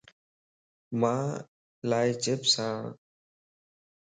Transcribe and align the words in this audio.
مان 0.99 1.25
لاچپس 1.89 2.53
آڻ 2.69 2.81